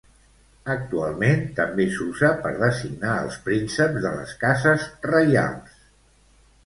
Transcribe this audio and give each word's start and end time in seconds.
Actualment 0.75 1.43
també 1.59 1.85
s'usa 1.97 2.31
per 2.47 2.53
designar 2.63 3.13
els 3.27 3.37
prínceps 3.51 4.01
de 4.07 4.15
les 4.17 4.35
cases 4.47 4.89
reials. 5.13 5.77